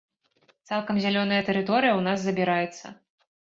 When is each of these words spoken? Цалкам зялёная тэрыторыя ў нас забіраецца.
Цалкам 0.69 0.95
зялёная 1.03 1.41
тэрыторыя 1.51 1.93
ў 1.99 2.09
нас 2.09 2.19
забіраецца. 2.25 2.85